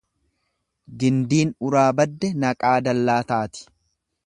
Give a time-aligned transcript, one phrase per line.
[1.03, 3.71] Gindiin uraa badde naqaa dallaa taati.